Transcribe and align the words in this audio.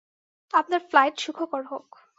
আপনার 0.53 0.81
ফ্লাইট 0.89 1.15
সুখকর 1.19 1.63
হোক। 1.63 1.87